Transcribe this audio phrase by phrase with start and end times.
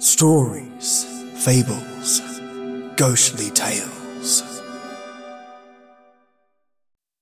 [0.00, 1.04] Stories,
[1.44, 2.22] fables,
[2.96, 4.62] ghostly tales.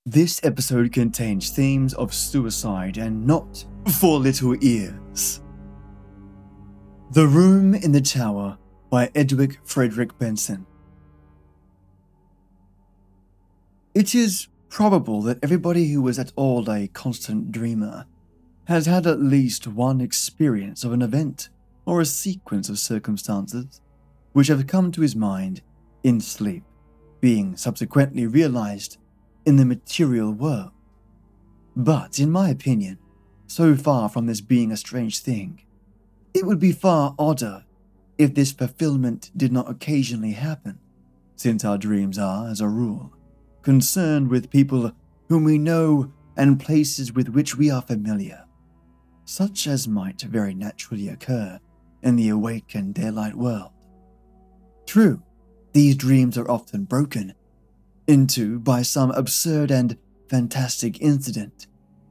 [0.06, 3.64] This episode contains themes of suicide and not
[3.98, 5.42] for little ears.
[7.10, 8.56] The Room in the Tower
[8.90, 10.64] by Edward Frederic Benson.
[13.92, 18.06] It is probable that everybody who is at all a constant dreamer
[18.66, 21.48] has had at least one experience of an event
[21.88, 23.80] or a sequence of circumstances
[24.34, 25.62] which have come to his mind
[26.02, 26.62] in sleep,
[27.18, 28.98] being subsequently realized
[29.46, 30.70] in the material world.
[31.74, 32.98] But, in my opinion,
[33.46, 35.62] so far from this being a strange thing,
[36.34, 37.64] it would be far odder
[38.18, 40.78] if this fulfillment did not occasionally happen,
[41.36, 43.14] since our dreams are, as a rule,
[43.62, 44.92] concerned with people
[45.30, 48.44] whom we know and places with which we are familiar,
[49.24, 51.58] such as might very naturally occur
[52.02, 53.70] in the awake and daylight world.
[54.86, 55.22] True,
[55.72, 57.34] these dreams are often broken
[58.06, 59.96] into by some absurd and
[60.28, 61.66] fantastic incident,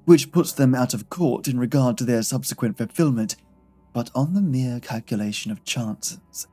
[0.06, 3.36] which puts them out of court in regard to their subsequent fulfillment,
[3.94, 6.48] but on the mere calculation of chances,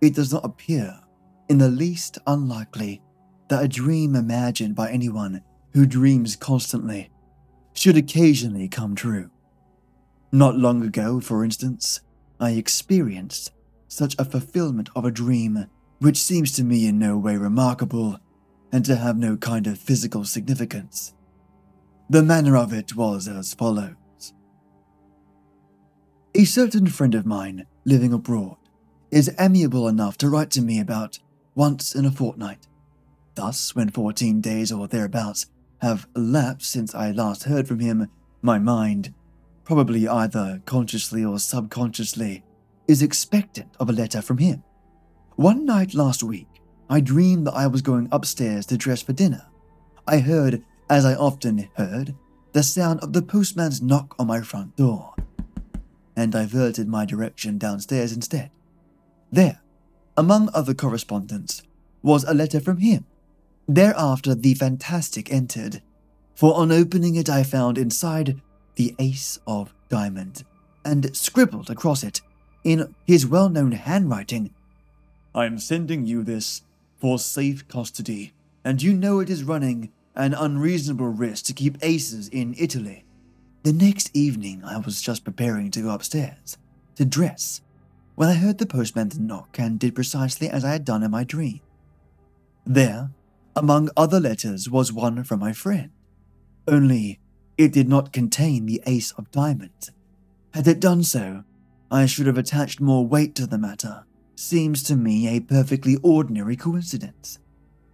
[0.00, 1.00] it does not appear
[1.48, 3.02] in the least unlikely
[3.48, 5.42] that a dream imagined by anyone
[5.72, 7.10] who dreams constantly
[7.74, 9.30] should occasionally come true.
[10.32, 12.00] Not long ago, for instance,
[12.44, 13.52] I experienced
[13.88, 15.66] such a fulfillment of a dream
[16.00, 18.18] which seems to me in no way remarkable
[18.70, 21.14] and to have no kind of physical significance.
[22.10, 24.34] The manner of it was as follows
[26.34, 28.58] A certain friend of mine living abroad
[29.10, 31.18] is amiable enough to write to me about
[31.54, 32.66] once in a fortnight.
[33.36, 35.46] Thus, when 14 days or thereabouts
[35.80, 38.10] have elapsed since I last heard from him,
[38.42, 39.14] my mind
[39.64, 42.44] probably either consciously or subconsciously,
[42.86, 44.62] is expectant of a letter from him.
[45.36, 46.48] One night last week,
[46.88, 49.46] I dreamed that I was going upstairs to dress for dinner.
[50.06, 52.14] I heard, as I often heard,
[52.52, 55.14] the sound of the postman's knock on my front door,
[56.14, 58.50] and diverted my direction downstairs instead.
[59.32, 59.60] There,
[60.16, 61.62] among other correspondence,
[62.02, 63.06] was a letter from him.
[63.66, 65.82] Thereafter, the fantastic entered,
[66.34, 68.40] for on opening it, I found inside
[68.76, 70.44] the Ace of Diamonds
[70.84, 72.20] and scribbled across it,
[72.62, 74.54] in his well known handwriting,
[75.34, 76.62] I am sending you this
[76.98, 78.32] for safe custody,
[78.64, 83.04] and you know it is running an unreasonable risk to keep aces in Italy.
[83.64, 86.56] The next evening, I was just preparing to go upstairs
[86.96, 87.62] to dress
[88.14, 91.24] when I heard the postman's knock and did precisely as I had done in my
[91.24, 91.60] dream.
[92.64, 93.10] There,
[93.56, 95.90] among other letters, was one from my friend.
[96.68, 97.20] Only
[97.56, 99.90] it did not contain the ace of diamonds.
[100.52, 101.44] Had it done so,
[101.90, 104.04] I should have attached more weight to the matter.
[104.36, 107.38] Seems to me a perfectly ordinary coincidence.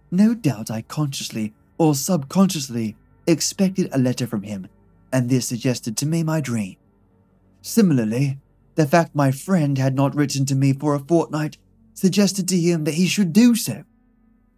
[0.09, 2.95] No doubt I consciously or subconsciously
[3.27, 4.67] expected a letter from him,
[5.13, 6.77] and this suggested to me my dream.
[7.61, 8.39] Similarly,
[8.75, 11.57] the fact my friend had not written to me for a fortnight
[11.93, 13.83] suggested to him that he should do so.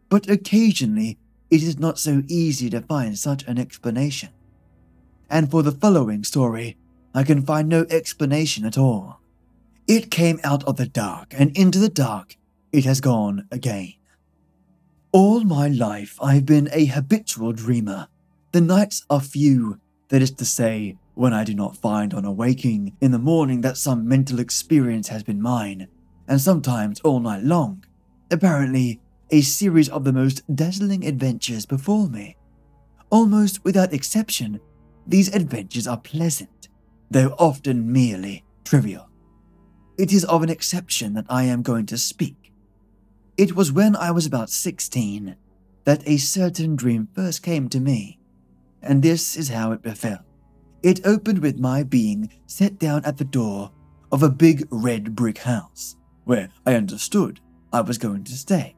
[0.09, 1.17] But occasionally,
[1.49, 4.29] it is not so easy to find such an explanation
[5.33, 6.77] and for the following story,
[7.15, 9.19] I can find no explanation at all.
[9.87, 12.37] It came out of the dark, and into the dark
[12.71, 13.95] it has gone again.
[15.11, 18.07] All my life I have been a habitual dreamer.
[18.51, 19.79] The nights are few,
[20.09, 23.77] that is to say, when I do not find on awaking in the morning that
[23.77, 25.87] some mental experience has been mine,
[26.27, 27.83] and sometimes all night long,
[28.29, 29.01] apparently
[29.31, 32.37] a series of the most dazzling adventures befall me.
[33.09, 34.59] Almost without exception,
[35.05, 36.69] these adventures are pleasant,
[37.11, 39.09] though often merely trivial.
[39.97, 42.51] It is of an exception that I am going to speak.
[43.37, 45.35] It was when I was about 16
[45.85, 48.19] that a certain dream first came to me,
[48.81, 50.25] and this is how it befell.
[50.81, 53.71] It opened with my being set down at the door
[54.11, 57.39] of a big red brick house, where I understood
[57.71, 58.75] I was going to stay.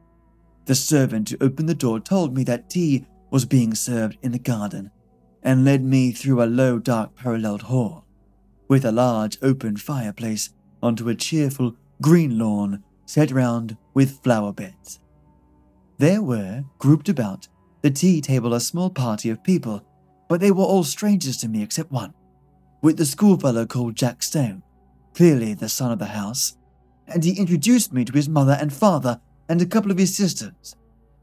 [0.64, 4.38] The servant who opened the door told me that tea was being served in the
[4.38, 4.90] garden
[5.46, 8.04] and led me through a low, dark, paralleled hall,
[8.66, 10.50] with a large open fireplace
[10.82, 14.98] onto a cheerful green lawn set round with flower beds.
[15.98, 17.46] There were, grouped about,
[17.80, 19.86] the tea table a small party of people,
[20.28, 22.12] but they were all strangers to me except one,
[22.82, 24.64] with the schoolfellow called Jack Stone,
[25.14, 26.56] clearly the son of the house,
[27.06, 30.74] and he introduced me to his mother and father and a couple of his sisters.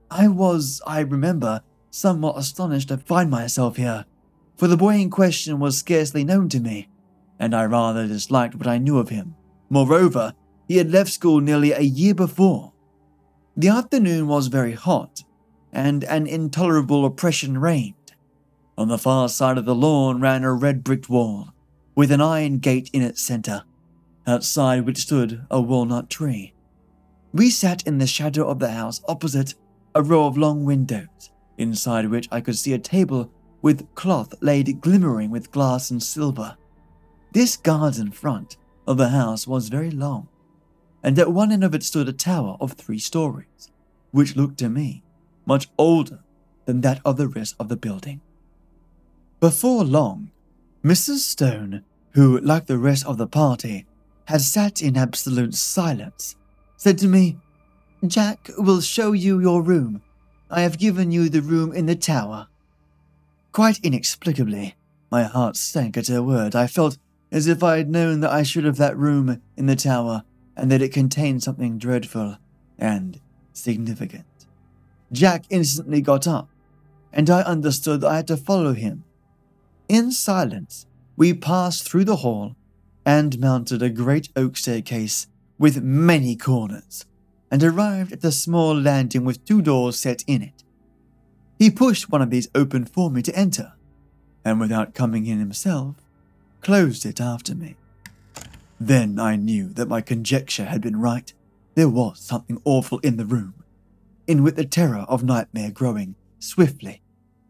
[0.10, 1.62] I was, I remember,
[1.92, 4.06] somewhat astonished to find myself here,
[4.64, 6.88] for the boy in question was scarcely known to me,
[7.38, 9.36] and I rather disliked what I knew of him.
[9.70, 10.36] Moreover,
[10.70, 12.72] he had left school nearly a year before.
[13.58, 15.26] The afternoon was very hot,
[15.74, 18.14] and an intolerable oppression reigned.
[18.78, 21.50] On the far side of the lawn ran a red bricked wall,
[21.94, 23.66] with an iron gate in its centre,
[24.26, 26.54] outside which stood a walnut tree.
[27.34, 29.56] We sat in the shadow of the house opposite
[29.94, 33.30] a row of long windows, inside which I could see a table
[33.64, 36.56] with cloth laid glimmering with glass and silver.
[37.32, 40.28] This garden front of the house was very long,
[41.02, 43.72] and at one end of it stood a tower of three stories,
[44.12, 45.02] which looked to me
[45.46, 46.20] much older
[46.66, 48.22] than that of the rest of the building.
[49.40, 50.32] Before long,
[50.84, 51.20] Mrs.
[51.20, 53.86] Stone, who, like the rest of the party,
[54.26, 56.36] had sat in absolute silence,
[56.76, 57.38] said to me,
[58.06, 60.02] Jack will show you your room.
[60.50, 62.48] I have given you the room in the tower.
[63.54, 64.76] Quite inexplicably,
[65.10, 66.56] my heart sank at her word.
[66.56, 66.98] I felt
[67.32, 70.24] as if I had known that I should have that room in the tower
[70.58, 72.38] and that it contained something dreadful
[72.78, 73.22] and
[73.54, 74.26] significant.
[75.12, 76.50] Jack instantly got up,
[77.14, 79.06] and I understood that I had to follow him
[79.90, 80.86] in silence,
[81.16, 82.56] we passed through the hall
[83.06, 85.28] and mounted a great oak staircase
[85.60, 87.06] with many corners,
[87.52, 90.63] and arrived at the small landing with two doors set in it.
[91.64, 93.72] He pushed one of these open for me to enter,
[94.44, 95.96] and without coming in himself,
[96.60, 97.78] closed it after me.
[98.82, 101.32] Then I knew that my conjecture had been right.
[101.76, 103.64] There was something awful in the room,
[104.28, 107.02] in with the terror of nightmare growing swiftly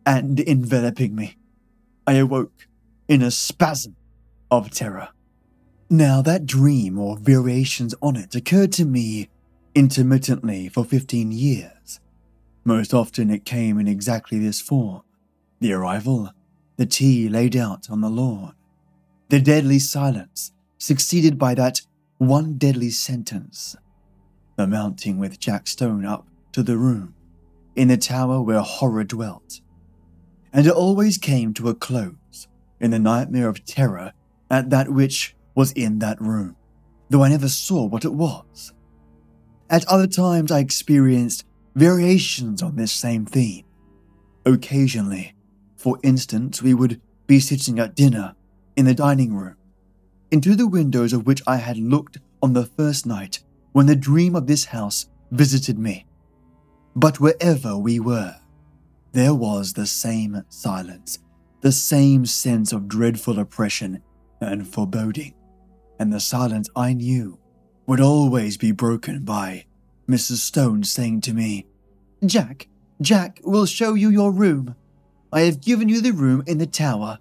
[0.05, 1.37] and enveloping me.
[2.05, 2.67] I awoke
[3.07, 3.95] in a spasm
[4.51, 5.09] of terror.
[5.89, 9.29] Now, that dream or variations on it occurred to me
[9.73, 11.72] intermittently for 15 years.
[12.65, 15.01] Most often it came in exactly this form.
[15.59, 16.31] The arrival,
[16.77, 18.55] the tea laid out on the lawn,
[19.29, 21.81] the deadly silence, succeeded by that
[22.17, 23.75] one deadly sentence,
[24.55, 27.15] the mounting with Jack Stone up to the room
[27.75, 29.61] in the tower where horror dwelt,
[30.53, 32.47] and it always came to a close
[32.79, 34.13] in the nightmare of terror
[34.49, 36.55] at that which was in that room,
[37.09, 38.73] though I never saw what it was.
[39.69, 41.45] At other times, I experienced
[41.75, 43.65] variations on this same theme.
[44.45, 45.35] Occasionally,
[45.77, 48.35] for instance, we would be sitting at dinner
[48.75, 49.55] in the dining room,
[50.31, 54.35] into the windows of which I had looked on the first night when the dream
[54.35, 56.05] of this house visited me.
[56.95, 58.35] But wherever we were,
[59.13, 61.19] there was the same silence,
[61.61, 64.01] the same sense of dreadful oppression
[64.41, 65.33] and foreboding,
[65.99, 67.39] and the silence I knew
[67.87, 69.65] would always be broken by
[70.07, 70.37] Mrs.
[70.37, 71.65] Stone saying to me,
[72.25, 72.67] Jack,
[73.01, 74.75] Jack will show you your room.
[75.31, 77.19] I have given you the room in the tower.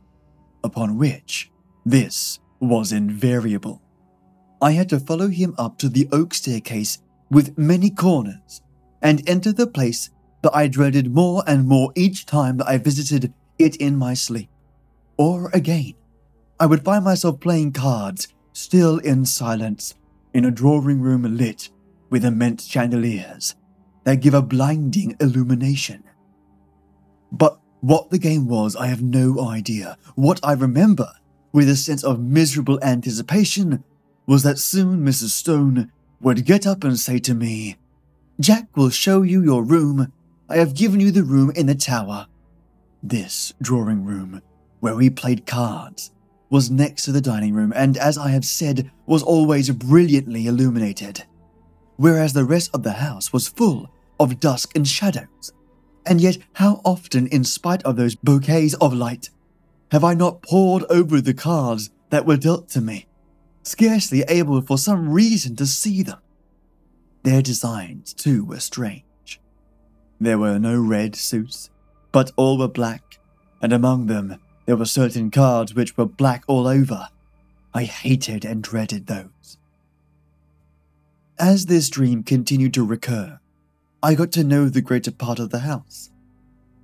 [0.65, 1.51] Upon which,
[1.85, 3.83] this was invariable.
[4.61, 6.99] I had to follow him up to the oak staircase
[7.31, 8.63] with many corners
[9.01, 10.11] and enter the place
[10.43, 14.49] that I dreaded more and more each time that I visited it in my sleep.
[15.17, 15.95] Or again,
[16.61, 19.95] I would find myself playing cards, still in silence,
[20.33, 21.71] in a drawing room lit
[22.13, 23.57] with immense chandeliers
[24.05, 26.05] that give a blinding illumination.
[27.33, 29.97] But what the game was, I have no idea.
[30.15, 31.09] What I remember,
[31.53, 33.83] with a sense of miserable anticipation,
[34.27, 35.31] was that soon Mrs.
[35.31, 37.77] Stone would get up and say to me,
[38.39, 40.13] Jack will show you your room
[40.49, 42.27] I have given you the room in the tower.
[43.03, 44.43] This drawing room,
[44.81, 46.11] where we played cards,
[46.51, 51.25] was next to the dining room and, as I have said, was always brilliantly illuminated,
[52.03, 55.53] whereas the rest of the house was full of dusk and shadows.
[56.05, 59.31] And yet, how often, in spite of those bouquets of light,
[59.93, 63.07] have I not pored over the cards that were dealt to me,
[63.63, 66.19] scarcely able for some reason to see them?
[67.23, 69.41] Their designs, too, were strange.
[70.21, 71.71] There were no red suits,
[72.11, 73.21] but all were black,
[73.61, 77.11] and among them there were certain cards which were black all over.
[77.73, 79.57] I hated and dreaded those.
[81.43, 83.41] As this dream continued to recur,
[84.01, 86.09] I got to know the greater part of the house.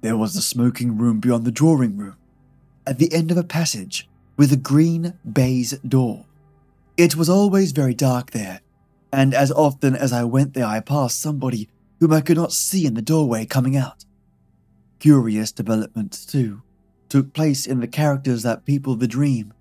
[0.01, 2.17] There was a smoking room beyond the drawing room,
[2.85, 6.27] at the end of a passage with a green baize door.
[6.97, 8.61] It was always very dark there,
[9.13, 11.69] and as often as I went there, I passed somebody
[12.01, 14.07] whom I could not see in the doorway coming out.
[14.99, 16.63] Curious developments, too,
[17.09, 19.55] took place in the characters that people the dream,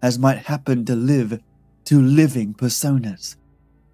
[0.00, 1.42] as might happen to live
[1.86, 3.34] to living personas.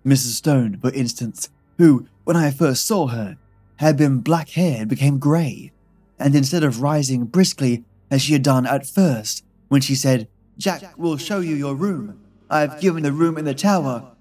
[0.05, 0.37] Mrs.
[0.37, 3.37] Stone, for instance, who, when I first saw her,
[3.77, 5.73] had been black haired, became grey,
[6.19, 10.29] and instead of rising briskly as she had done at first, when she said,
[10.59, 14.13] Jack will show you your room, I have given the room in the tower,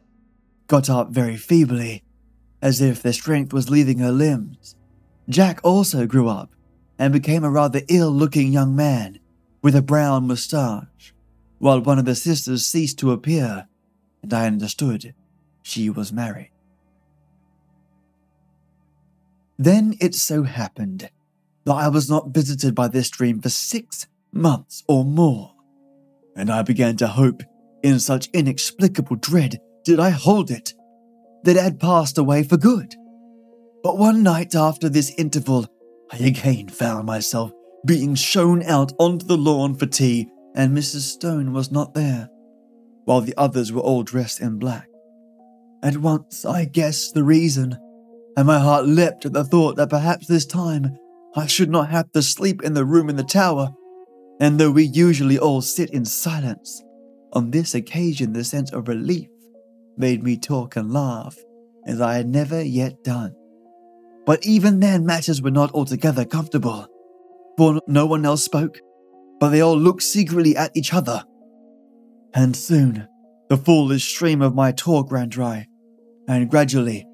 [0.67, 2.03] got up very feebly,
[2.62, 4.75] as if the strength was leaving her limbs.
[5.27, 6.51] Jack also grew up
[6.98, 9.19] and became a rather ill looking young man
[9.62, 11.13] with a brown moustache,
[11.57, 13.67] while one of the sisters ceased to appear,
[14.21, 15.13] and I understood
[15.70, 16.52] she was married.
[19.58, 21.10] Then it so happened
[21.66, 25.54] that I was not visited by this dream for six months or more,
[26.36, 27.44] and I began to hope,
[27.84, 30.74] in such inexplicable dread did I hold it,
[31.44, 32.96] that it had passed away for good.
[33.84, 35.68] But one night after this interval,
[36.12, 37.52] I again found myself
[37.86, 41.02] being shown out onto the lawn for tea, and Mrs.
[41.02, 42.30] Stone was not there,
[43.06, 44.88] while the others were all dressed in black.
[45.81, 47.77] At once I guessed the reason,
[48.36, 50.98] and my heart leapt at the thought that perhaps this time
[51.36, 53.69] I should not have to sleep in the room in the tower,
[54.41, 56.83] and though we usually all sit in silence,
[57.33, 59.29] on this occasion the sense of relief
[59.98, 61.38] made me talk and laugh
[61.86, 63.36] as I had never yet done.
[64.25, 66.88] But even then, matters were not altogether comfortable,
[67.57, 68.79] for no one else spoke,
[69.39, 71.24] but they all looked secretly at each other.
[72.33, 73.07] And soon,
[73.50, 75.68] the foolish stream of my talk ran dry,
[76.27, 77.06] and gradually,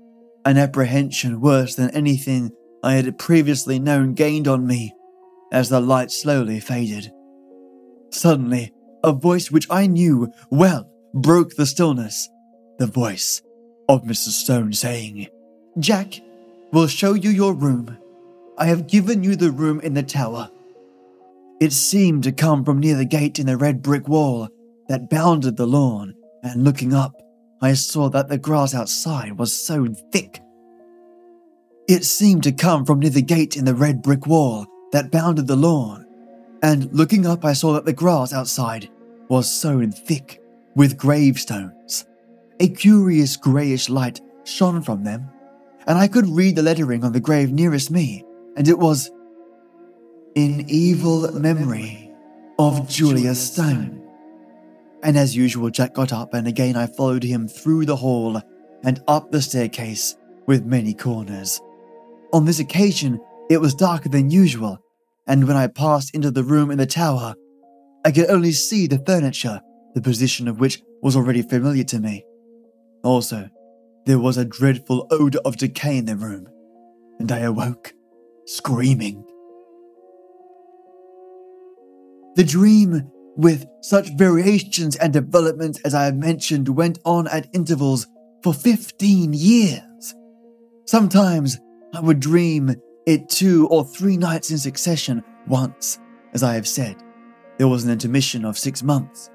[0.44, 2.52] an apprehension worse than anything
[2.84, 4.94] I had previously known gained on me
[5.52, 7.12] as the light slowly faded.
[8.12, 8.74] Suddenly,
[9.04, 12.30] a voice which I knew well broke the stillness
[12.78, 13.42] the voice
[13.88, 14.32] of Mrs.
[14.32, 15.28] Stone saying,
[15.80, 16.20] Jack,
[16.74, 17.98] we'll show you your room.
[18.58, 20.50] I have given you the room in the tower.
[21.62, 24.50] It seemed to come from near the gate in the red brick wall
[24.90, 26.14] that bounded the lawn,
[26.46, 27.22] and looking up,
[27.62, 30.42] I saw that the grass outside was so thick.
[31.88, 35.48] It seemed to come from near the gate in the red brick wall that bounded
[35.48, 36.06] the lawn,
[36.62, 38.90] and looking up, I saw that the grass outside
[39.28, 40.40] was sown thick
[40.76, 42.06] with gravestones.
[42.60, 45.28] A curious greyish light shone from them,
[45.88, 48.24] and I could read the lettering on the grave nearest me,
[48.56, 49.10] and it was
[50.36, 52.14] In Evil Memory
[52.60, 54.05] of Julia Stone.
[55.06, 58.42] And as usual, Jack got up, and again I followed him through the hall
[58.84, 61.62] and up the staircase with many corners.
[62.34, 63.22] On this occasion,
[63.52, 64.80] it was darker than usual,
[65.28, 67.36] and when I passed into the room in the tower,
[68.04, 69.62] I could only see the furniture,
[69.94, 72.26] the position of which was already familiar to me.
[73.04, 73.48] Also,
[74.08, 76.48] there was a dreadful odour of decay in the room,
[77.20, 77.94] and I awoke,
[78.48, 79.24] screaming.
[82.36, 88.08] The dream, with such variations and developments as I have mentioned, went on at intervals
[88.44, 90.16] for 15 years.
[90.86, 91.58] Sometimes
[91.94, 92.76] I would dream
[93.06, 95.24] it two or three nights in succession.
[95.48, 96.00] Once,
[96.34, 96.96] as I have said,
[97.58, 99.30] there was an intermission of six months,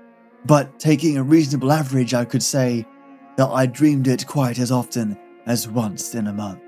[0.45, 2.87] but taking a reasonable average, I could say
[3.37, 5.17] that I dreamed it quite as often
[5.47, 6.61] as once in a month.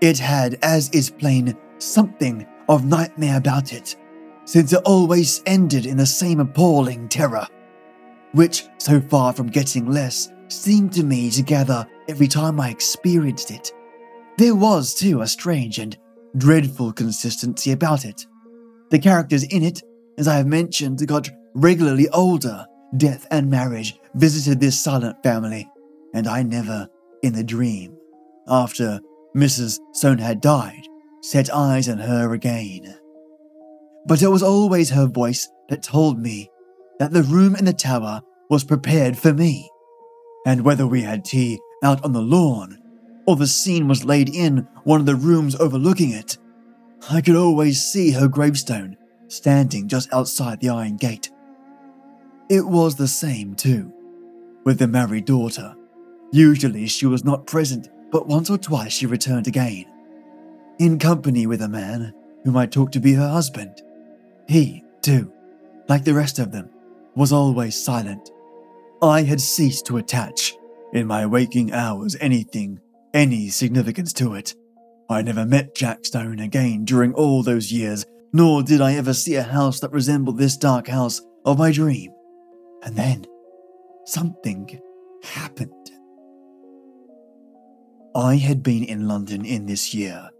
[0.00, 3.96] It had, as is plain, something of nightmare about it,
[4.46, 7.46] since it always ended in the same appalling terror,
[8.32, 13.50] which, so far from getting less, seemed to me to gather every time I experienced
[13.50, 13.72] it.
[14.38, 15.98] There was, too, a strange and
[16.36, 18.26] dreadful consistency about it.
[18.90, 19.82] The characters in it,
[20.16, 22.64] as I have mentioned, got regularly older
[22.96, 25.68] death and marriage visited this silent family,
[26.14, 26.88] and I never,
[27.22, 27.96] in the dream,
[28.46, 29.00] after
[29.34, 29.80] Mrs.
[29.92, 30.86] Stone had died,
[31.20, 32.96] set eyes on her again.
[34.06, 36.48] But it was always her voice that told me
[36.98, 39.68] that the room in the tower was prepared for me,
[40.46, 42.78] and whether we had tea out on the lawn
[43.26, 46.38] or the scene was laid in one of the rooms overlooking it,
[47.10, 48.96] I could always see her gravestone
[49.28, 51.30] standing just outside the iron gate.
[52.48, 53.92] It was the same, too,
[54.64, 55.74] with the married daughter.
[56.30, 59.86] Usually she was not present, but once or twice she returned again,
[60.78, 63.82] in company with a man whom I took to be her husband.
[64.48, 65.32] He, too,
[65.88, 66.70] like the rest of them,
[67.14, 68.30] was always silent.
[69.02, 70.54] I had ceased to attach,
[70.92, 72.80] in my waking hours, anything,
[73.12, 74.54] any significance to it.
[75.08, 79.36] I never met Jack Stone again during all those years, nor did I ever see
[79.36, 82.12] a house that resembled this dark house of my dream.
[82.82, 83.26] And then
[84.04, 84.80] something
[85.22, 85.72] happened.
[88.14, 90.30] I had been in London in this year,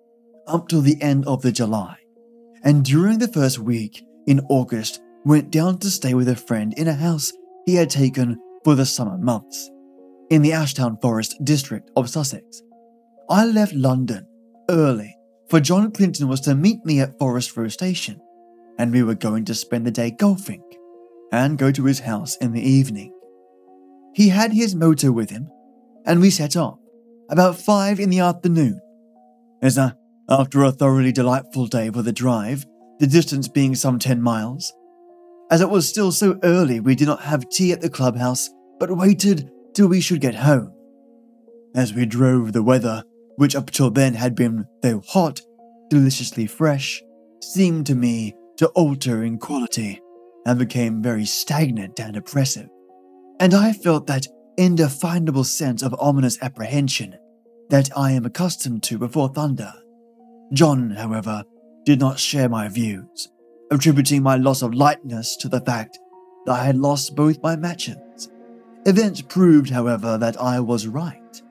[0.46, 1.98] up till the end of the July,
[2.66, 6.88] and during the first week in August went down to stay with a friend in
[6.88, 7.32] a house
[7.64, 9.70] he had taken for the summer months,
[10.30, 12.62] in the Ashdown Forest district of Sussex.
[13.30, 14.26] I left London
[14.68, 15.16] early,
[15.48, 18.20] for John Clinton was to meet me at Forest Row Station,
[18.78, 20.64] and we were going to spend the day golfing
[21.30, 23.12] and go to his house in the evening.
[24.12, 25.48] He had his motor with him,
[26.04, 26.80] and we set off,
[27.30, 28.80] about five in the afternoon.
[29.62, 29.96] As a,
[30.28, 32.66] after a thoroughly delightful day for the drive,
[32.98, 34.72] the distance being some ten miles.
[35.50, 38.96] As it was still so early, we did not have tea at the clubhouse, but
[38.96, 40.72] waited till we should get home.
[41.74, 43.04] As we drove, the weather,
[43.36, 45.40] which up till then had been, though hot,
[45.90, 47.02] deliciously fresh,
[47.42, 50.00] seemed to me to alter in quality
[50.46, 52.68] and became very stagnant and oppressive.
[53.38, 57.16] And I felt that indefinable sense of ominous apprehension
[57.68, 59.72] that I am accustomed to before thunder.
[60.52, 61.44] John, however,
[61.84, 63.28] did not share my views,
[63.70, 65.98] attributing my loss of lightness to the fact
[66.44, 68.30] that I had lost both my matches.
[68.86, 71.42] Events proved, however, that I was right,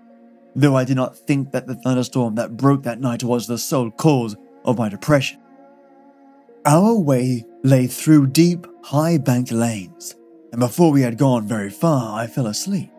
[0.55, 3.91] though I did not think that the thunderstorm that broke that night was the sole
[3.91, 5.39] cause of my depression.
[6.65, 10.15] Our way lay through deep, high banked lanes,
[10.51, 12.91] and before we had gone very far, I fell asleep,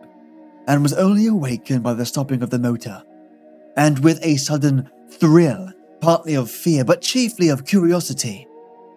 [0.67, 3.01] and was only awakened by the stopping of the motor,
[3.75, 8.47] and with a sudden thrill, partly of fear, but chiefly of curiosity,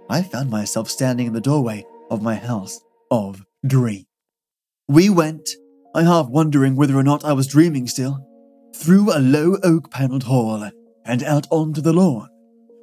[0.08, 2.80] I found myself standing in the doorway of my house
[3.10, 4.04] of dream.
[4.88, 5.48] We went,
[5.94, 8.26] I half wondering whether or not I was dreaming still,
[8.74, 10.68] through a low oak panelled hall
[11.04, 12.28] and out onto the lawn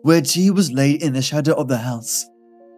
[0.07, 2.25] where tea was laid in the shadow of the house.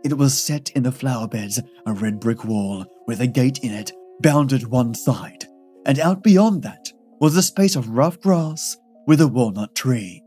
[0.03, 3.71] It was set in the flower beds, a red brick wall with a gate in
[3.71, 3.91] it
[4.21, 5.45] bounded one side,
[5.85, 10.23] and out beyond that was a space of rough grass with a walnut tree.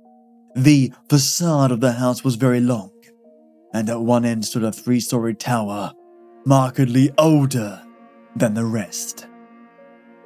[0.55, 2.91] The facade of the house was very long,
[3.73, 5.93] and at one end stood a three storied tower,
[6.45, 7.83] markedly older
[8.37, 9.27] than the rest.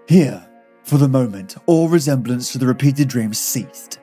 [0.08, 0.44] Here,
[0.82, 4.00] for the moment, all resemblance to the repeated dream ceased.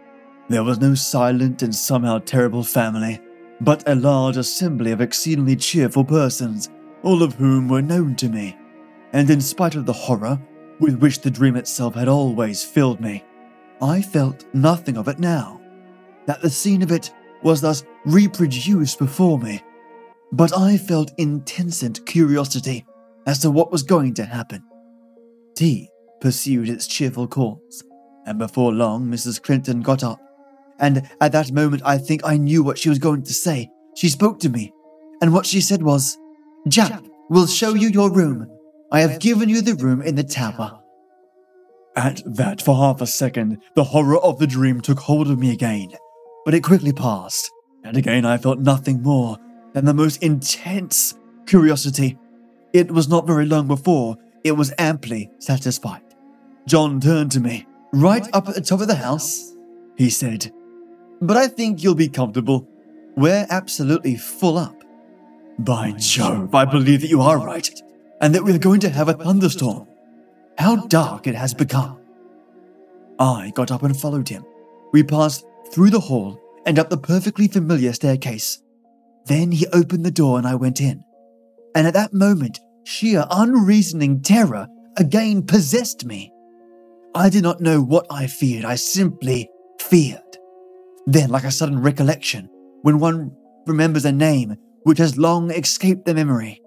[0.48, 3.20] There was no silent and somehow terrible family,
[3.60, 6.70] but a large assembly of exceedingly cheerful persons,
[7.02, 8.58] all of whom were known to me.
[9.12, 10.40] And in spite of the horror
[10.80, 13.24] with which the dream itself had always filled me,
[13.82, 15.60] I felt nothing of it now.
[16.26, 19.62] That the scene of it was thus reproduced before me.
[20.32, 22.86] But I felt intensate curiosity
[23.28, 24.64] as to what was going to happen.
[25.56, 25.90] Tea
[26.22, 27.84] pursued its cheerful course,
[28.26, 29.42] and before long Mrs.
[29.42, 30.20] Clinton got up
[30.80, 33.70] and at that moment I think I knew what she was going to say.
[33.96, 34.74] She spoke to me,
[35.22, 36.18] and what she said was,
[36.68, 38.50] Jack, we'll show you your room.
[38.92, 40.80] I have given you the room in the tower.
[41.96, 45.52] At that, for half a second, the horror of the dream took hold of me
[45.52, 45.94] again,
[46.46, 47.52] but it quickly passed,
[47.84, 49.38] and again I felt nothing more
[49.74, 52.18] than the most intense curiosity.
[52.74, 56.02] It was not very long before it was amply satisfied.
[56.68, 57.66] John turned to me.
[57.94, 59.54] Right up at the top of the house,
[59.98, 60.52] he said,
[61.22, 62.68] but I think you'll be comfortable.
[63.16, 64.84] We're absolutely full up.
[65.60, 67.70] By Jove, I believe that you are right,
[68.20, 69.88] and that we're going to have a thunderstorm.
[70.58, 72.00] How dark it has become.
[73.20, 74.44] I got up and followed him.
[74.92, 78.62] We passed through the hall and up the perfectly familiar staircase.
[79.26, 81.04] Then he opened the door and I went in.
[81.76, 86.32] And at that moment, sheer unreasoning terror again possessed me.
[87.16, 89.50] I did not know what I feared, I simply
[89.82, 90.20] feared.
[91.08, 92.50] Then, like a sudden recollection,
[92.84, 96.62] when one remembers a name which has long escaped the memory,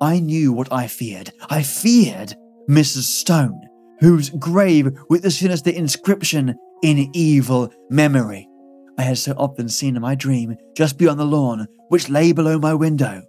[0.00, 1.32] I knew what I feared.
[1.48, 2.34] I feared
[2.68, 3.02] Mrs.
[3.02, 3.60] Stone,
[4.00, 8.48] whose grave with the sinister inscription, In Evil Memory,
[8.96, 12.58] I had so often seen in my dream just beyond the lawn which lay below
[12.58, 13.22] my window.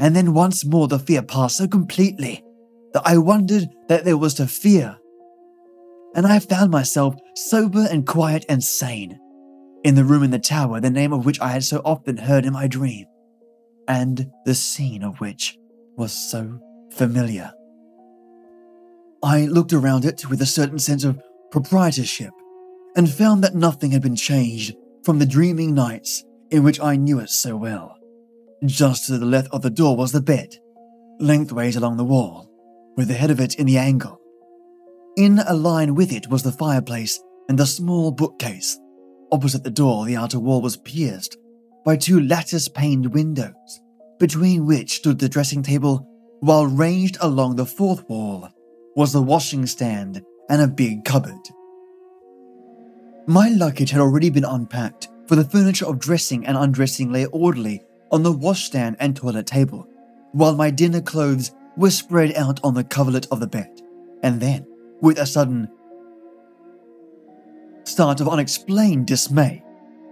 [0.00, 2.42] And then once more the fear passed so completely
[2.92, 4.96] that I wondered that there was to fear.
[6.16, 9.20] And I found myself sober and quiet and sane
[9.84, 12.44] in the room in the tower, the name of which I had so often heard
[12.44, 13.06] in my dream,
[13.86, 15.56] and the scene of which
[15.96, 16.58] was so
[16.92, 17.52] familiar.
[19.22, 21.20] I looked around it with a certain sense of
[21.52, 22.32] proprietorship
[22.96, 27.18] and found that nothing had been changed from the dreaming nights in which I knew
[27.20, 27.96] it so well.
[28.64, 30.56] Just to the left of the door was the bed,
[31.18, 32.50] lengthways along the wall,
[32.96, 34.20] with the head of it in the angle.
[35.16, 38.78] In a line with it was the fireplace and the small bookcase
[39.32, 41.36] Opposite the door, the outer wall was pierced
[41.84, 43.80] by two lattice paned windows,
[44.18, 46.06] between which stood the dressing table,
[46.40, 48.48] while ranged along the fourth wall
[48.96, 51.40] was the washing stand and a big cupboard.
[53.26, 57.82] My luggage had already been unpacked, for the furniture of dressing and undressing lay orderly
[58.10, 59.86] on the washstand and toilet table,
[60.32, 63.80] while my dinner clothes were spread out on the coverlet of the bed.
[64.22, 64.66] And then,
[65.00, 65.68] with a sudden
[67.84, 69.62] start of unexplained dismay.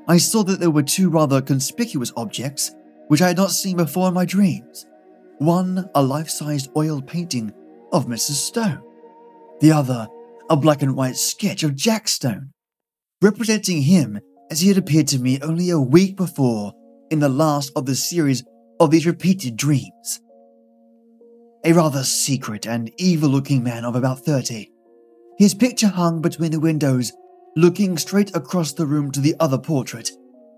[0.09, 2.75] I saw that there were two rather conspicuous objects
[3.09, 4.87] which I had not seen before in my dreams.
[5.39, 7.53] One, a life sized oil painting
[7.93, 8.33] of Mrs.
[8.33, 8.83] Stone.
[9.61, 10.09] The other,
[10.51, 12.53] a black and white sketch of Jack Stone,
[13.21, 16.73] representing him as he had appeared to me only a week before
[17.11, 18.45] in the last of the series
[18.81, 20.21] of these repeated dreams.
[21.65, 24.71] A rather secret and evil looking man of about 30.
[25.39, 27.13] His picture hung between the windows,
[27.57, 30.11] looking straight across the room to the other portrait,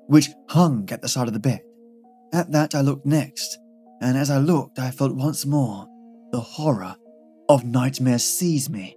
[0.06, 1.60] which hung at the side of the bed.
[2.32, 3.58] At that, I looked next,
[4.02, 5.86] and as I looked, I felt once more
[6.32, 6.94] the horror
[7.48, 8.96] of nightmare seize me.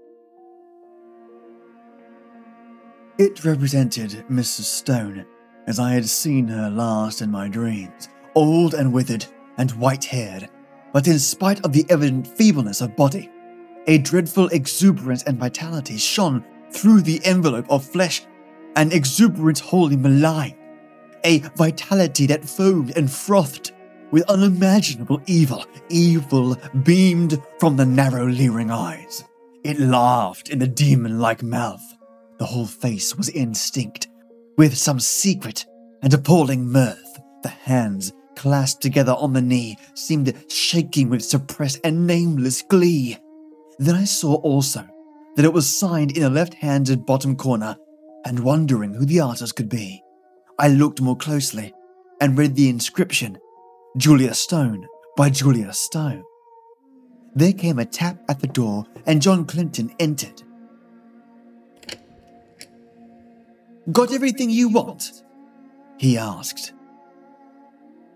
[3.19, 4.63] It represented Mrs.
[4.63, 5.26] Stone,
[5.67, 9.23] as I had seen her last in my dreams, old and withered
[9.60, 10.49] and white haired,
[10.91, 13.30] but in spite of the evident feebleness of body,
[13.86, 18.26] a dreadful exuberance and vitality shone through the envelope of flesh,
[18.76, 20.58] an exuberance wholly malign,
[21.23, 23.73] a vitality that foamed and frothed
[24.10, 25.65] with unimaginable evil.
[25.89, 29.23] Evil beamed from the narrow, leering eyes.
[29.63, 31.92] It laughed in the demon like mouth.
[32.39, 34.07] The whole face was instinct
[34.57, 35.65] with some secret
[36.01, 37.19] and appalling mirth.
[37.43, 43.17] The hands clasped together on the knee seemed shaking with suppressed and nameless glee.
[43.79, 44.87] Then I saw also
[45.35, 47.75] that it was signed in the left handed bottom corner,
[48.25, 50.01] and wondering who the artist could be,
[50.59, 51.73] I looked more closely
[52.21, 53.37] and read the inscription
[53.97, 56.23] Julia Stone by Julia Stone.
[57.35, 60.43] There came a tap at the door, and John Clinton entered.
[63.91, 65.23] Got everything you want?
[65.97, 66.73] He asked.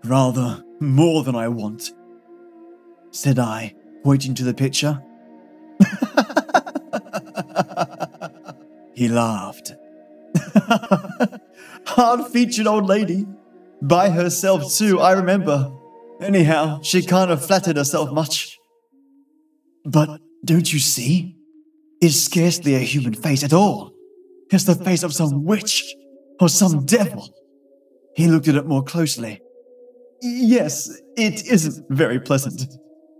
[0.04, 1.92] Rather more than I want,
[3.10, 5.02] said I, pointing to the picture.
[8.94, 9.74] he laughed.
[11.86, 13.26] Hard featured old lady.
[13.82, 15.72] By herself, too, I remember.
[16.20, 18.58] Anyhow, she kind of flattered herself much.
[19.84, 21.36] But don't you see?
[22.00, 23.92] It's scarcely a human face at all.
[24.50, 25.94] It's the face of some witch
[26.40, 27.28] or some devil.
[28.14, 29.40] He looked at it more closely.
[30.20, 32.62] Yes, it isn't very pleasant.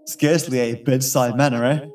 [0.06, 1.86] Scarcely a bedside manner, eh?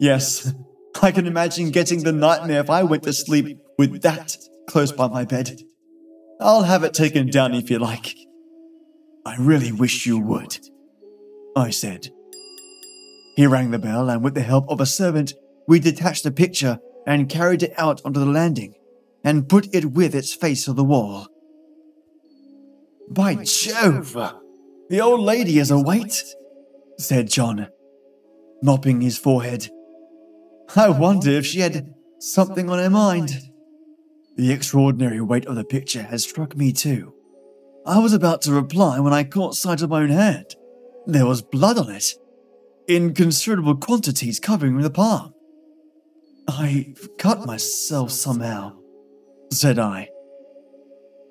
[0.00, 0.52] Yes,
[1.00, 4.36] I can imagine getting the nightmare if I went to sleep with that
[4.68, 5.62] close by my bed.
[6.40, 8.16] I'll have it taken down if you like.
[9.24, 10.58] I really wish you would,
[11.56, 12.10] I said.
[13.36, 15.34] He rang the bell, and with the help of a servant,
[15.68, 18.74] we detached the picture and carried it out onto the landing
[19.24, 21.28] and put it with its face to the wall.
[23.08, 24.12] By Jove!
[24.88, 26.24] The old lady is a weight,
[26.98, 27.68] said John,
[28.62, 29.68] mopping his forehead.
[30.74, 33.32] I wonder if she had something on her mind.
[34.36, 37.14] The extraordinary weight of the picture had struck me too.
[37.84, 40.54] I was about to reply when I caught sight of my own hand.
[41.06, 42.14] There was blood on it,
[42.86, 45.31] in considerable quantities covering the palm.
[46.48, 48.76] I've cut myself somehow,
[49.52, 50.08] said I.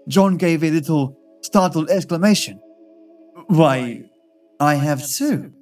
[0.07, 2.59] John gave a little startled exclamation.
[3.47, 4.09] Why,
[4.59, 5.53] I have too,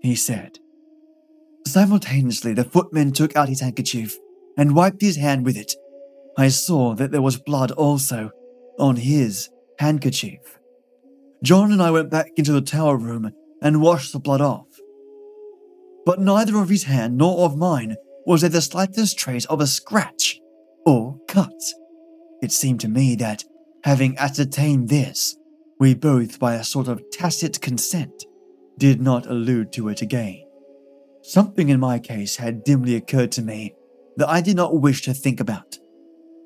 [0.00, 0.58] he said.
[1.66, 4.16] Simultaneously, the footman took out his handkerchief
[4.56, 5.74] and wiped his hand with it.
[6.36, 8.30] I saw that there was blood also
[8.78, 10.58] on his handkerchief.
[11.42, 14.66] John and I went back into the tower room and washed the blood off.
[16.06, 17.96] But neither of his hand nor of mine
[18.28, 20.38] was there the slightest trace of a scratch
[20.84, 21.50] or cut.
[22.42, 23.42] It seemed to me that,
[23.84, 25.34] having ascertained this,
[25.80, 28.26] we both, by a sort of tacit consent,
[28.76, 30.44] did not allude to it again.
[31.22, 33.74] Something in my case had dimly occurred to me
[34.18, 35.78] that I did not wish to think about.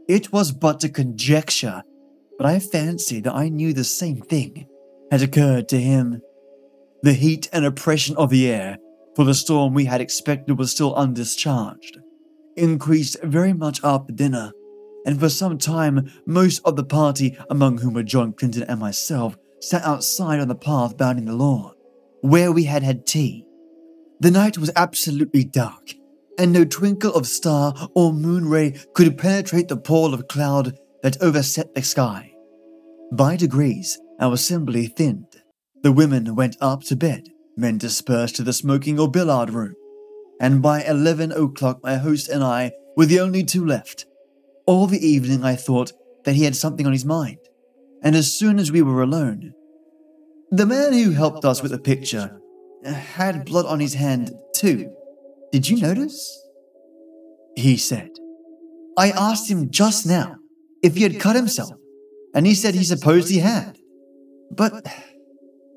[0.09, 1.83] It was but a conjecture,
[2.38, 4.68] but I fancied that I knew the same thing
[5.11, 6.23] had occurred to him.
[7.03, 8.79] The heat and oppression of the air,
[9.14, 11.98] for the storm we had expected was still undischarged,
[12.57, 14.53] increased very much after dinner,
[15.07, 19.37] and for some time most of the party, among whom were John Clinton and myself,
[19.61, 21.75] sat outside on the path bounding the lawn,
[22.20, 23.44] where we had had tea.
[24.20, 25.94] The night was absolutely dark,
[26.38, 31.20] and no twinkle of star or moon ray could penetrate the pall of cloud that
[31.20, 32.33] overset the sky.
[33.12, 35.42] By degrees, our assembly thinned.
[35.83, 39.75] The women went up to bed, men dispersed to the smoking or billiard room,
[40.41, 44.07] and by eleven o'clock my host and I were the only two left.
[44.67, 45.93] All the evening I thought
[46.25, 47.38] that he had something on his mind,
[48.03, 49.53] and as soon as we were alone,
[50.51, 52.38] the man who helped us with the picture
[52.85, 54.93] had blood on his hand too.
[55.51, 56.41] Did you notice?
[57.57, 58.11] He said.
[58.99, 60.37] I asked him just now
[60.83, 61.73] if he had cut himself,
[62.35, 63.79] and he said he supposed he had.
[64.51, 64.87] But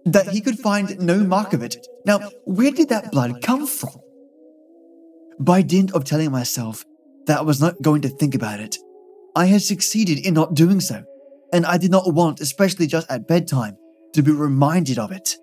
[0.05, 1.87] that he could find no mark of it.
[2.05, 3.95] Now, where did that blood come from?
[5.39, 6.85] By dint of telling myself
[7.25, 8.77] that I was not going to think about it.
[9.35, 11.03] I had succeeded in not doing so,
[11.51, 13.77] and I did not want, especially just at bedtime,
[14.13, 15.35] to be reminded of it.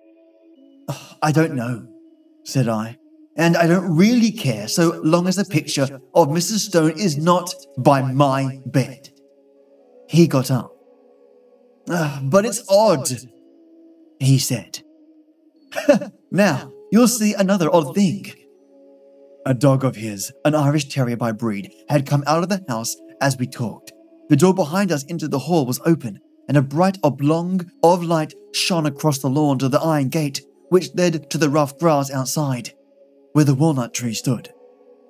[1.20, 1.87] I don't know,
[2.44, 2.98] said I,
[3.37, 6.61] and I don't really care so long as the picture of Mrs.
[6.68, 9.11] Stone is not by my bed.
[10.09, 10.72] He got up.
[11.88, 13.09] Uh, but it's odd,
[14.22, 14.80] he said.
[16.30, 18.32] now, you'll see another odd thing.
[19.44, 22.96] A dog of his, an Irish Terrier by breed, had come out of the house
[23.20, 23.92] as we talked.
[24.28, 28.35] The door behind us into the hall was open, and a bright oblong of light
[28.52, 32.72] shone across the lawn to the iron gate, which led to the rough grass outside,
[33.32, 34.50] where the walnut tree stood.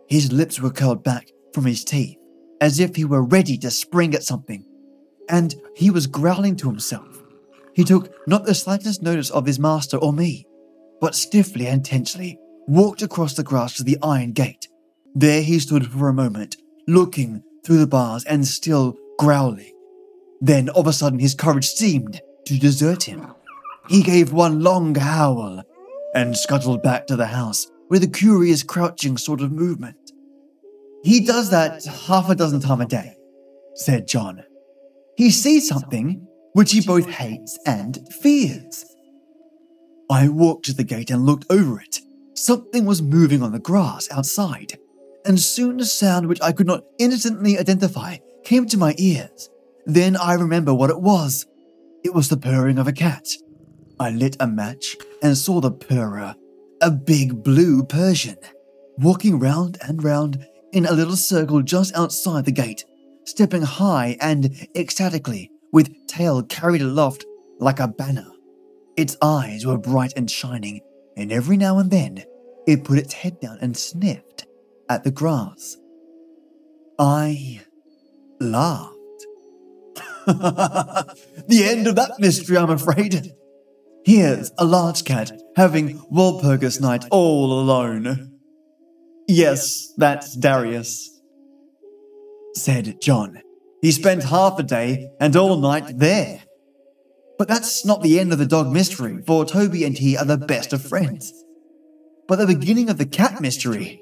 [0.09, 2.17] His lips were curled back from his teeth,
[2.61, 4.65] as if he were ready to spring at something,
[5.29, 7.12] and he was growling to himself.
[7.75, 10.47] He took not the slightest notice of his master or me,
[11.01, 14.69] but stiffly and tensely walked across the grass to the iron gate.
[15.15, 16.57] There he stood for a moment,
[16.87, 19.73] looking through the bars and still growling.
[20.41, 23.27] Then, of a sudden, his courage seemed to desert him.
[23.89, 25.63] He gave one long howl
[26.15, 30.13] and scuttled back to the house with a curious crouching sort of movement.
[31.05, 33.17] He does that half a dozen times a day,
[33.75, 34.45] said John.
[35.17, 38.85] He sees something which he both hates and fears.
[40.11, 42.01] I walked to the gate and looked over it.
[42.35, 44.79] Something was moving on the grass outside,
[45.25, 49.49] and soon a sound which I could not instantly identify came to my ears.
[49.87, 51.47] Then I remember what it was.
[52.05, 53.29] It was the purring of a cat.
[54.01, 56.35] I lit a match and saw the purrer,
[56.81, 58.39] a big blue Persian,
[58.99, 62.85] walking round and round in a little circle just outside the gate,
[63.25, 67.25] stepping high and ecstatically, with tail carried aloft
[67.59, 68.31] like a banner.
[68.97, 70.81] Its eyes were bright and shining,
[71.17, 72.25] and every now and then
[72.67, 74.47] it put its head down and sniffed
[74.89, 75.77] at the grass.
[76.99, 77.63] I
[78.41, 78.93] laughed.
[80.27, 83.33] the end of that mystery, I'm afraid.
[84.05, 88.39] Here's a large cat having Walpurgis night all alone.
[89.29, 91.21] Yes, that's Darius,
[92.55, 93.41] said John.
[93.83, 96.41] He spent half a day and all night there.
[97.37, 100.39] But that's not the end of the dog mystery, for Toby and he are the
[100.39, 101.33] best of friends.
[102.29, 104.01] But the beginning of the cat mystery.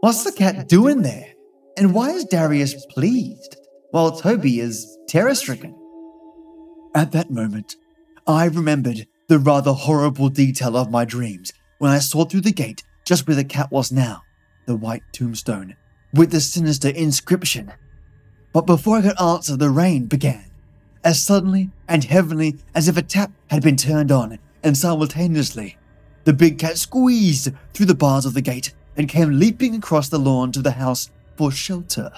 [0.00, 1.34] What's the cat doing there?
[1.76, 3.56] And why is Darius pleased
[3.90, 5.76] while Toby is terror stricken?
[6.94, 7.74] At that moment,
[8.28, 12.84] I remembered the rather horrible detail of my dreams when I saw through the gate
[13.04, 14.22] just where the cat was now,
[14.66, 15.74] the white tombstone,
[16.14, 17.72] with the sinister inscription.
[18.56, 20.46] But before I could answer, the rain began,
[21.04, 25.76] as suddenly and heavily as if a tap had been turned on, and simultaneously,
[26.24, 30.18] the big cat squeezed through the bars of the gate and came leaping across the
[30.18, 32.10] lawn to the house for shelter.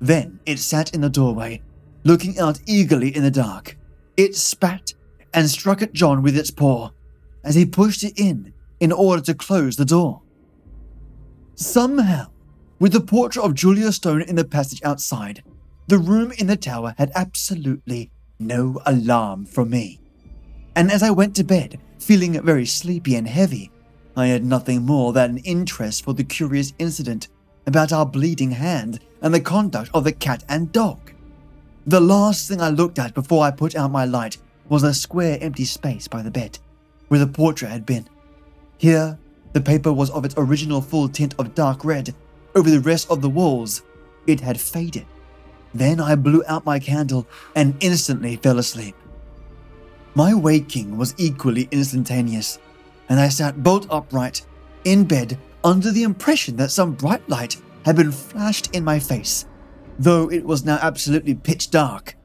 [0.00, 1.60] Then it sat in the doorway,
[2.02, 3.76] looking out eagerly in the dark.
[4.16, 4.94] It spat
[5.34, 6.92] and struck at John with its paw
[7.44, 10.22] as he pushed it in in order to close the door.
[11.56, 12.28] Somehow,
[12.82, 15.44] with the portrait of Julia Stone in the passage outside,
[15.86, 20.00] the room in the tower had absolutely no alarm for me.
[20.74, 23.70] And as I went to bed, feeling very sleepy and heavy,
[24.16, 27.28] I had nothing more than an interest for the curious incident
[27.68, 31.12] about our bleeding hand and the conduct of the cat and dog.
[31.86, 35.38] The last thing I looked at before I put out my light was a square
[35.40, 36.58] empty space by the bed,
[37.06, 38.08] where the portrait had been.
[38.78, 39.16] Here,
[39.52, 42.12] the paper was of its original full tint of dark red.
[42.54, 43.82] Over the rest of the walls,
[44.26, 45.06] it had faded.
[45.74, 48.94] Then I blew out my candle and instantly fell asleep.
[50.14, 52.58] My waking was equally instantaneous
[53.08, 54.44] and I sat bolt upright
[54.84, 59.46] in bed under the impression that some bright light had been flashed in my face.
[59.98, 62.16] Though it was now absolutely pitch dark,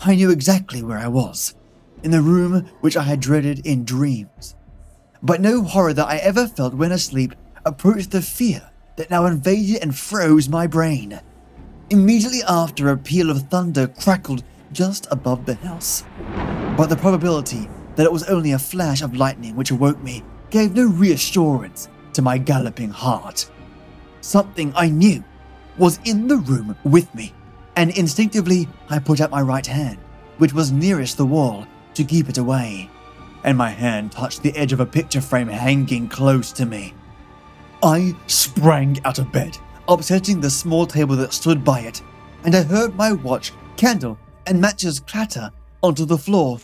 [0.00, 1.54] I knew exactly where I was
[2.02, 4.54] in the room which I had dreaded in dreams.
[5.22, 9.82] But no horror that I ever felt when asleep approached the fear that now invaded
[9.82, 11.20] and froze my brain.
[11.90, 16.04] Immediately after, a peal of thunder crackled just above the house.
[16.76, 20.74] But the probability that it was only a flash of lightning which awoke me gave
[20.74, 23.50] no reassurance to my galloping heart.
[24.20, 25.22] Something I knew
[25.78, 27.34] was in the room with me,
[27.76, 29.98] and instinctively I put out my right hand,
[30.38, 32.90] which was nearest the wall, to keep it away,
[33.44, 36.94] and my hand touched the edge of a picture frame hanging close to me.
[37.84, 42.00] I sprang out of bed, upsetting the small table that stood by it,
[42.44, 45.50] and I heard my watch, candle, and matches clatter
[45.82, 46.60] onto the floor.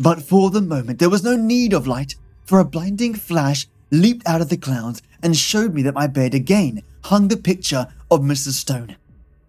[0.00, 4.26] But for the moment, there was no need of light for a blinding flash leaped
[4.26, 8.22] out of the clouds and showed me that my bed again hung the picture of
[8.22, 8.54] Mrs.
[8.54, 8.96] Stone.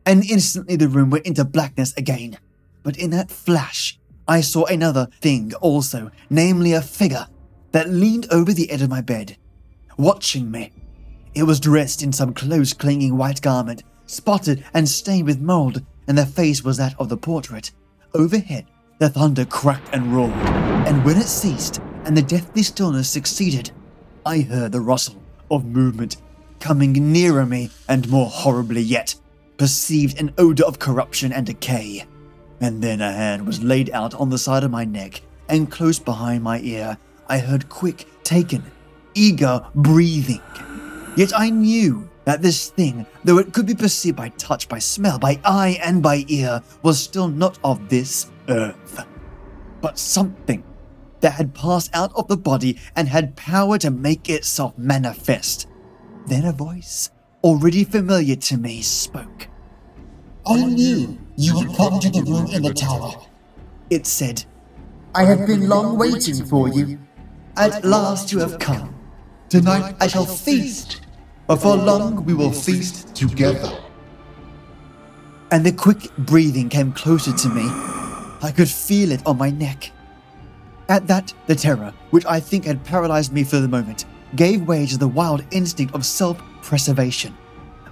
[0.05, 2.37] and instantly the room went into blackness again.
[2.83, 7.27] But in that flash, I saw another thing also, namely a figure
[7.71, 9.35] that leaned over the edge of my bed,
[9.97, 10.71] watching me.
[11.37, 16.17] It was dressed in some close clinging white garment, spotted and stained with mold, and
[16.17, 17.69] the face was that of the portrait.
[18.15, 18.65] Overhead,
[18.97, 20.33] the thunder cracked and roared,
[20.87, 23.69] and when it ceased and the deathly stillness succeeded,
[24.25, 25.21] I heard the rustle
[25.51, 26.17] of movement
[26.59, 29.13] coming nearer me, and more horribly yet,
[29.57, 32.05] perceived an odor of corruption and decay.
[32.59, 35.99] And then a hand was laid out on the side of my neck, and close
[35.99, 36.97] behind my ear,
[37.27, 38.63] I heard quick, taken,
[39.13, 40.41] eager breathing.
[41.17, 45.17] Yet I knew that this thing, though it could be perceived by touch, by smell,
[45.17, 49.03] by eye, and by ear, was still not of this earth,
[49.81, 50.63] but something
[51.21, 55.65] that had passed out of the body and had power to make itself manifest.
[56.27, 57.09] Then a voice,
[57.43, 59.47] already familiar to me, spoke.
[60.45, 63.13] I knew you would come to the room in the tower.
[63.89, 64.45] It said,
[65.15, 66.99] I have been long waiting for you.
[67.55, 68.93] At last you have come.
[69.49, 71.06] Tonight I shall feast.
[71.47, 73.15] Before long we will feast.
[73.15, 73.71] Together.
[75.49, 77.63] And the quick breathing came closer to me.
[78.41, 79.91] I could feel it on my neck.
[80.89, 84.03] At that, the terror, which I think had paralyzed me for the moment,
[84.35, 87.33] gave way to the wild instinct of self preservation.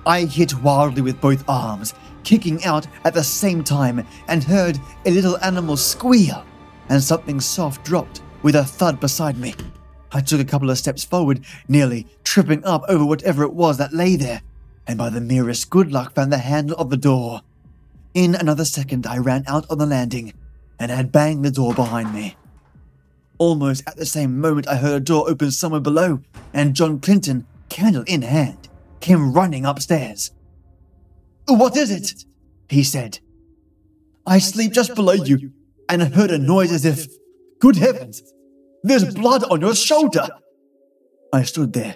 [0.06, 1.94] I hit wildly with both arms,
[2.26, 6.44] kicking out at the same time, and heard a little animal squeal,
[6.90, 9.56] and something soft dropped with a thud beside me.
[10.12, 13.94] I took a couple of steps forward, nearly tripping up over whatever it was that
[13.94, 14.42] lay there,
[14.88, 17.42] and by the merest good luck found the handle of the door.
[18.14, 20.34] In another second, I ran out on the landing
[20.80, 22.36] and had banged the door behind me.
[23.38, 26.22] Almost at the same moment, I heard a door open somewhere below,
[26.54, 28.70] and John Clinton, candle in hand,
[29.02, 30.32] came running upstairs.
[31.48, 32.26] What is it?
[32.70, 33.20] he said.
[34.26, 35.52] I sleep just below you,
[35.90, 37.08] and I heard a noise as if,
[37.60, 38.24] good heavens,
[38.90, 40.28] there's blood on your shoulder.
[41.34, 41.96] I stood there,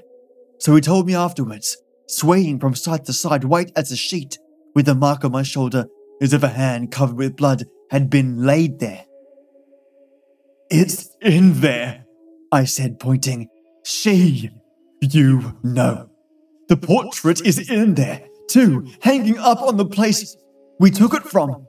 [0.59, 4.37] so he told me afterwards, swaying from side to side, white as a sheet,
[4.75, 5.85] with the mark on my shoulder
[6.21, 9.05] as if a hand covered with blood had been laid there.
[10.69, 12.05] It's in there,
[12.51, 13.49] I said, pointing.
[13.83, 14.51] She,
[15.01, 16.09] you know.
[16.67, 20.35] The portrait is in there, too, hanging up on the place
[20.79, 21.65] we took it from.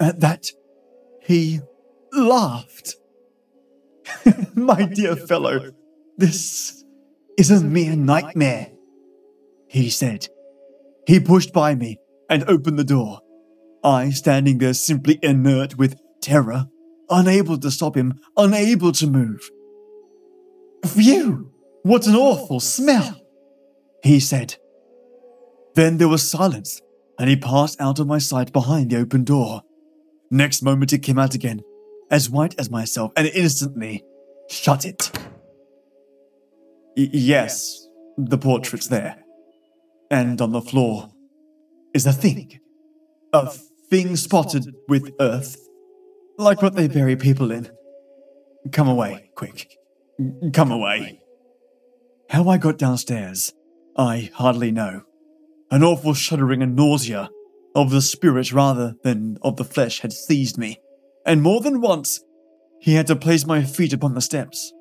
[0.00, 0.46] At that,
[1.22, 1.60] he
[2.12, 2.97] laughed.
[4.54, 5.72] My dear fellow,
[6.16, 6.84] this
[7.36, 8.70] is a mere nightmare,
[9.68, 10.28] he said.
[11.06, 13.20] He pushed by me and opened the door.
[13.82, 16.66] I standing there simply inert with terror
[17.10, 19.50] unable to stop him, unable to move.
[20.86, 21.50] Phew!
[21.82, 23.20] What an awful smell!
[24.02, 24.56] He said.
[25.74, 26.80] Then there was silence,
[27.18, 29.62] and he passed out of my sight behind the open door.
[30.30, 31.62] Next moment he came out again,
[32.10, 34.04] as white as myself, and instantly
[34.48, 35.10] shut it.
[36.96, 39.22] Y- yes, the portrait's there.
[40.10, 41.10] And on the floor
[41.94, 42.60] is a thing.
[43.32, 43.50] A
[43.90, 45.56] thing spotted with earth
[46.38, 47.70] like what they bury people in.
[48.72, 49.76] Come away, quick.
[50.52, 51.20] Come away.
[52.30, 53.52] How I got downstairs,
[53.96, 55.02] I hardly know.
[55.70, 57.30] An awful shuddering and nausea
[57.74, 60.78] of the spirit rather than of the flesh had seized me,
[61.28, 62.24] and more than once
[62.80, 64.72] he had to place my feet upon the steps.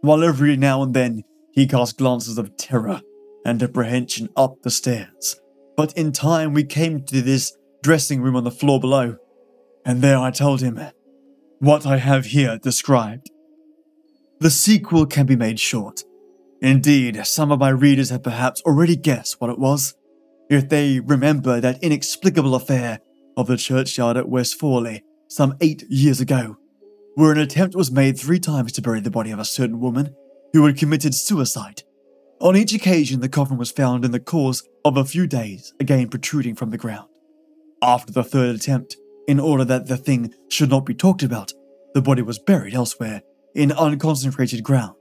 [0.00, 1.22] While every now and then
[1.52, 3.00] he cast glances of terror
[3.44, 5.40] and apprehension up the stairs.
[5.76, 9.16] But in time we came to this dressing room on the floor below,
[9.86, 10.80] and there I told him
[11.60, 13.30] what I have here described.
[14.40, 16.02] The sequel can be made short.
[16.60, 19.94] Indeed, some of my readers have perhaps already guessed what it was,
[20.50, 22.98] if they remember that inexplicable affair
[23.36, 26.56] of the churchyard at West Fawley some eight years ago,
[27.14, 30.14] where an attempt was made three times to bury the body of a certain woman
[30.52, 31.82] who had committed suicide.
[32.40, 36.08] On each occasion, the coffin was found in the course of a few days, again
[36.08, 37.08] protruding from the ground.
[37.82, 41.52] After the third attempt, in order that the thing should not be talked about,
[41.94, 43.22] the body was buried elsewhere,
[43.54, 44.94] in unconsecrated ground.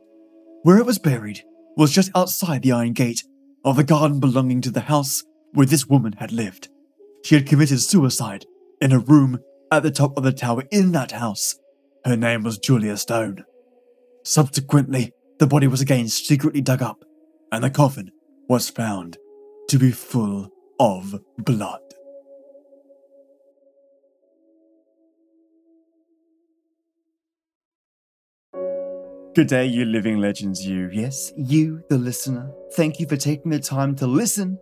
[0.63, 1.43] Where it was buried
[1.75, 3.23] was just outside the iron gate
[3.63, 5.23] of the garden belonging to the house
[5.53, 6.69] where this woman had lived.
[7.23, 8.45] She had committed suicide
[8.81, 9.39] in a room
[9.71, 11.55] at the top of the tower in that house.
[12.05, 13.43] Her name was Julia Stone.
[14.23, 17.03] Subsequently, the body was again secretly dug up,
[17.51, 18.11] and the coffin
[18.47, 19.17] was found
[19.69, 20.49] to be full
[20.79, 21.81] of blood.
[29.35, 30.89] Good day, you living legends, you.
[30.91, 32.51] Yes, you, the listener.
[32.73, 34.57] Thank you for taking the time to listen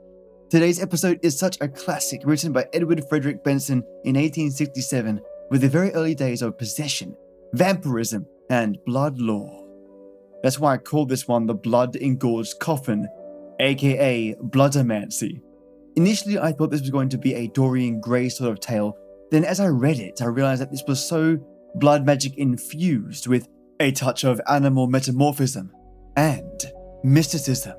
[0.48, 5.20] Today's episode is such a classic written by Edward Frederic Benson in 1867
[5.50, 7.16] with the very early days of possession,
[7.54, 9.66] vampirism, and blood law.
[10.44, 13.08] That's why I call this one the Blood Engorged Coffin,
[13.60, 15.42] aka Bloodomancy.
[15.96, 18.96] Initially, I thought this was going to be a Dorian Gray sort of tale,
[19.32, 21.40] then as I read it, I realized that this was so
[21.74, 23.48] blood magic infused with
[23.80, 25.72] a touch of animal metamorphism
[26.16, 26.66] and
[27.04, 27.76] mysticism.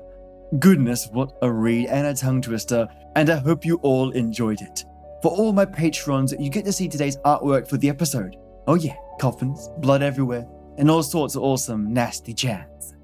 [0.59, 2.87] Goodness, what a read and a tongue twister,
[3.17, 4.85] and I hope you all enjoyed it.
[5.21, 8.37] For all my patrons, you get to see today's artwork for the episode.
[8.65, 12.95] Oh, yeah, coffins, blood everywhere, and all sorts of awesome, nasty jazz.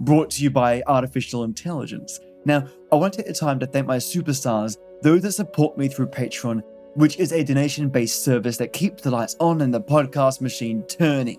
[0.00, 2.18] Brought to you by Artificial Intelligence.
[2.44, 5.86] Now, I want to take the time to thank my superstars, those that support me
[5.86, 6.60] through Patreon,
[6.94, 10.82] which is a donation based service that keeps the lights on and the podcast machine
[10.88, 11.38] turning.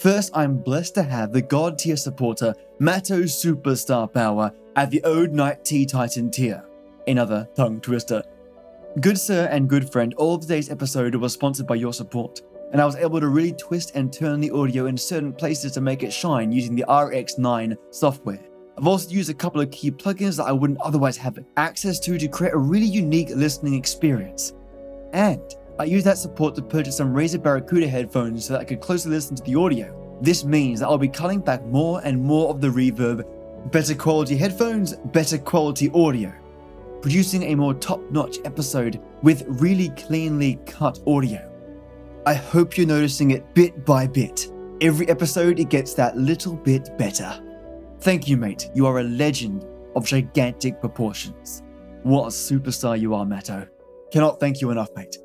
[0.00, 5.32] First, I'm blessed to have the God tier supporter, Matto Superstar Power, at the Ode
[5.32, 6.64] Knight Tea Titan tier.
[7.06, 8.22] Another tongue twister.
[9.02, 12.40] Good sir and good friend, all of today's episode was sponsored by your support,
[12.72, 15.82] and I was able to really twist and turn the audio in certain places to
[15.82, 18.40] make it shine using the RX9 software.
[18.78, 22.16] I've also used a couple of key plugins that I wouldn't otherwise have access to
[22.16, 24.54] to create a really unique listening experience.
[25.12, 25.42] And
[25.80, 29.12] I used that support to purchase some Razer Barracuda headphones so that I could closely
[29.12, 30.18] listen to the audio.
[30.20, 33.24] This means that I'll be cutting back more and more of the reverb,
[33.72, 36.34] better quality headphones, better quality audio,
[37.00, 41.50] producing a more top notch episode with really cleanly cut audio.
[42.26, 44.52] I hope you're noticing it bit by bit.
[44.82, 47.42] Every episode, it gets that little bit better.
[48.00, 48.68] Thank you, mate.
[48.74, 49.64] You are a legend
[49.96, 51.62] of gigantic proportions.
[52.02, 53.66] What a superstar you are, Matto.
[54.12, 55.16] Cannot thank you enough, mate.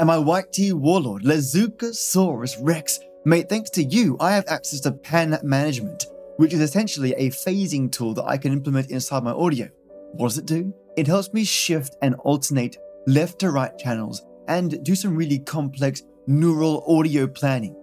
[0.00, 4.92] And my white tea warlord, Lezukasaurus Rex, mate, thanks to you, I have access to
[4.92, 6.06] pan management,
[6.38, 9.68] which is essentially a phasing tool that I can implement inside my audio.
[10.12, 10.72] What does it do?
[10.96, 16.00] It helps me shift and alternate left to right channels and do some really complex
[16.26, 17.76] neural audio planning.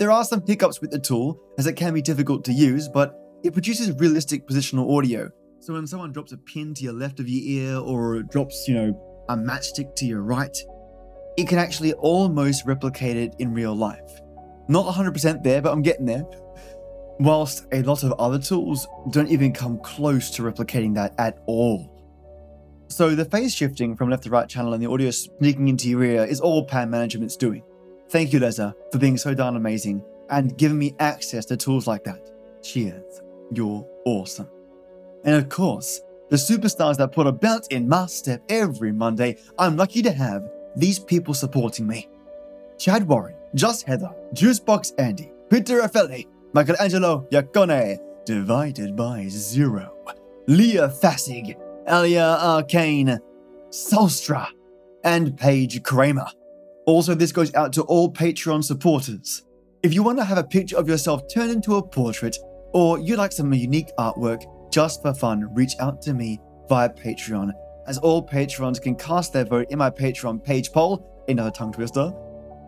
[0.00, 3.16] There are some hiccups with the tool, as it can be difficult to use, but
[3.44, 5.30] it produces realistic positional audio.
[5.60, 8.74] So when someone drops a pin to your left of your ear or drops, you
[8.74, 10.56] know, a matchstick to your right,
[11.36, 14.20] it can actually almost replicate it in real life.
[14.68, 16.24] Not 100% there, but I'm getting there.
[17.18, 21.92] Whilst a lot of other tools don't even come close to replicating that at all.
[22.88, 26.04] So the phase shifting from left to right channel and the audio sneaking into your
[26.04, 27.62] ear is all pan management's doing.
[28.10, 32.04] Thank you, Leza, for being so darn amazing and giving me access to tools like
[32.04, 32.30] that.
[32.62, 33.22] Cheers.
[33.52, 34.48] You're awesome.
[35.24, 39.76] And of course, the superstars that put a belt in my step every Monday, I'm
[39.76, 42.08] lucky to have these people supporting me.
[42.78, 49.96] Chad Warren, Just Heather, Juicebox Andy, Peter Raffaele, Michelangelo Iacone, divided by zero,
[50.46, 51.56] Leah Fassig,
[51.86, 53.18] Elia Arcane,
[53.70, 54.48] Solstra,
[55.04, 56.26] and Paige Kramer.
[56.86, 59.42] Also, this goes out to all Patreon supporters.
[59.82, 62.36] If you want to have a picture of yourself turned into a portrait,
[62.72, 67.52] or you like some unique artwork just for fun, reach out to me via Patreon,
[67.86, 72.12] as all patrons can cast their vote in my Patreon page poll, another tongue twister.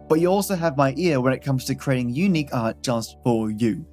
[0.08, 3.50] But you also have my ear when it comes to creating unique art just for
[3.50, 3.84] you.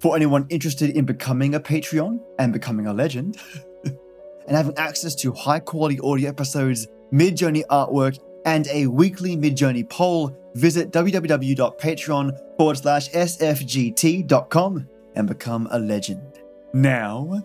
[0.00, 3.38] For anyone interested in becoming a Patreon and becoming a legend,
[3.84, 10.36] and having access to high quality audio episodes, Midjourney artwork, and a weekly Midjourney poll,
[10.54, 16.40] visit www.patreon forward slash sfgt.com and become a legend.
[16.72, 17.42] Now,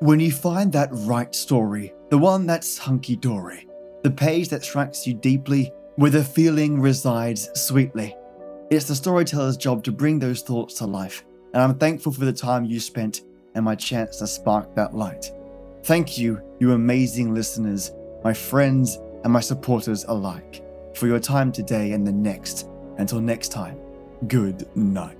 [0.00, 3.66] when you find that right story, the one that's hunky dory,
[4.02, 8.14] the page that strikes you deeply, where the feeling resides sweetly,
[8.70, 11.24] it's the storyteller's job to bring those thoughts to life,
[11.54, 13.22] and I'm thankful for the time you spent
[13.54, 15.32] and my chance to spark that light.
[15.84, 17.92] Thank you, you amazing listeners,
[18.22, 20.62] my friends, and my supporters alike,
[20.94, 22.68] for your time today and the next.
[22.98, 23.78] Until next time,
[24.28, 25.15] good night.